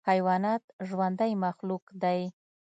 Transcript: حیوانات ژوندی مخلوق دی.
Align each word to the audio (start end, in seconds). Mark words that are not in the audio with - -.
حیوانات 0.09 0.63
ژوندی 0.87 1.33
مخلوق 1.45 1.83
دی. 2.03 2.21